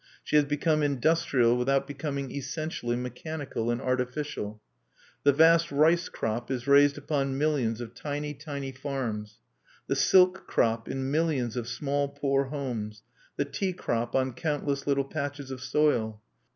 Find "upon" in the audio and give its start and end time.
6.97-7.37